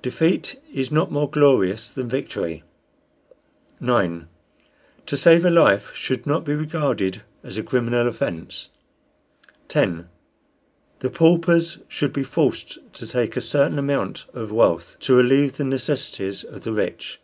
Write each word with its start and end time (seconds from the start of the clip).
Defeat 0.00 0.58
is 0.72 0.90
not 0.90 1.12
more 1.12 1.28
glorious 1.30 1.92
than 1.92 2.08
victory. 2.08 2.62
9. 3.78 4.26
To 5.04 5.16
save 5.18 5.44
a 5.44 5.50
life 5.50 5.94
should 5.94 6.26
not 6.26 6.46
be 6.46 6.54
regarded 6.54 7.20
as 7.44 7.58
a 7.58 7.62
criminal 7.62 8.08
offence. 8.08 8.70
10. 9.68 10.08
The 11.00 11.10
paupers 11.10 11.76
should 11.88 12.14
be 12.14 12.22
forced 12.24 12.90
to 12.94 13.06
take 13.06 13.36
a 13.36 13.42
certain 13.42 13.78
amount 13.78 14.24
of 14.32 14.50
wealth, 14.50 14.96
to 15.00 15.14
relieve 15.14 15.58
the 15.58 15.64
necessities 15.64 16.42
of 16.42 16.62
the 16.62 16.72
rich. 16.72 17.20